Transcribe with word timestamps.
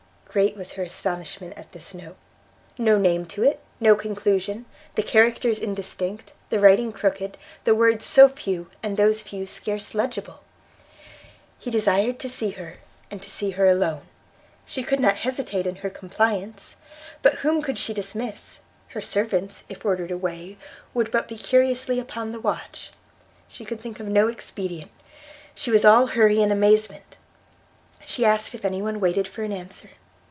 Great 0.33 0.55
was 0.55 0.71
her 0.75 0.83
astonishment 0.83 1.53
at 1.57 1.69
this 1.73 1.93
note! 1.93 2.15
no 2.77 2.97
name 2.97 3.25
to 3.25 3.43
it, 3.43 3.59
no 3.81 3.95
conclusion, 3.95 4.63
the 4.95 5.03
characters 5.03 5.59
indistinct, 5.59 6.31
the 6.49 6.57
writing 6.57 6.93
crooked, 6.93 7.37
the 7.65 7.75
words 7.75 8.05
so 8.05 8.29
few, 8.29 8.71
and 8.81 8.95
those 8.95 9.19
few 9.21 9.45
scarce 9.45 9.93
legible! 9.93 10.41
He 11.59 11.69
desired 11.69 12.17
to 12.19 12.29
see 12.29 12.51
her, 12.51 12.77
and 13.11 13.21
to 13.21 13.29
see 13.29 13.49
her 13.49 13.67
alone; 13.67 14.03
she 14.65 14.83
could 14.83 15.01
not 15.01 15.17
hesitate 15.17 15.67
in 15.67 15.75
her 15.83 15.89
compliance, 15.89 16.77
but 17.21 17.39
whom 17.39 17.61
could 17.61 17.77
she 17.77 17.93
dismiss? 17.93 18.61
her 18.91 19.01
servants, 19.01 19.65
if 19.67 19.83
ordered 19.83 20.11
away, 20.11 20.55
would 20.93 21.11
but 21.11 21.27
be 21.27 21.35
curiously 21.35 21.99
upon 21.99 22.31
the 22.31 22.39
watch, 22.39 22.91
she 23.49 23.65
could 23.65 23.81
think 23.81 23.99
of 23.99 24.07
no 24.07 24.29
expedient, 24.29 24.91
she 25.53 25.71
was 25.71 25.83
all 25.83 26.07
hurry 26.07 26.41
and 26.41 26.53
amazement. 26.53 27.17
She 28.05 28.23
asked 28.23 28.55
if 28.55 28.63
any 28.63 28.81
one 28.81 29.01
waited 29.01 29.27
for 29.27 29.43
an 29.43 29.51
answer? 29.51 29.89